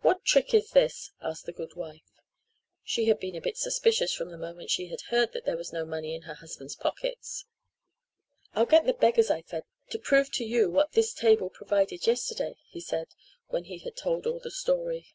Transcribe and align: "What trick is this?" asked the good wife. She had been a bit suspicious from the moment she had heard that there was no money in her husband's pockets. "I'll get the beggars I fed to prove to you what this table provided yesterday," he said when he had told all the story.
"What 0.00 0.24
trick 0.24 0.52
is 0.52 0.70
this?" 0.72 1.12
asked 1.22 1.46
the 1.46 1.52
good 1.52 1.76
wife. 1.76 2.10
She 2.82 3.04
had 3.04 3.20
been 3.20 3.36
a 3.36 3.40
bit 3.40 3.56
suspicious 3.56 4.12
from 4.12 4.32
the 4.32 4.36
moment 4.36 4.68
she 4.68 4.88
had 4.88 5.02
heard 5.12 5.32
that 5.32 5.44
there 5.44 5.56
was 5.56 5.72
no 5.72 5.84
money 5.84 6.12
in 6.12 6.22
her 6.22 6.34
husband's 6.34 6.74
pockets. 6.74 7.44
"I'll 8.54 8.66
get 8.66 8.84
the 8.84 8.94
beggars 8.94 9.30
I 9.30 9.42
fed 9.42 9.62
to 9.90 9.98
prove 10.00 10.32
to 10.32 10.44
you 10.44 10.72
what 10.72 10.94
this 10.94 11.14
table 11.14 11.50
provided 11.50 12.08
yesterday," 12.08 12.56
he 12.66 12.80
said 12.80 13.14
when 13.46 13.62
he 13.66 13.78
had 13.78 13.94
told 13.96 14.26
all 14.26 14.40
the 14.40 14.50
story. 14.50 15.14